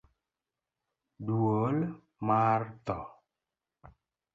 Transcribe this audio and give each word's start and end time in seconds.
duol 1.25 1.77
mar 2.27 2.59
tho 2.85 2.99